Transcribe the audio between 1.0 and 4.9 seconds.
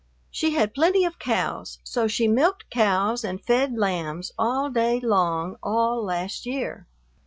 of cows, so she milked cows and fed lambs all